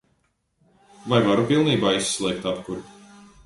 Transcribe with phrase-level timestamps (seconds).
[1.13, 3.01] Vai varu pilnībā izslēgt apkuri?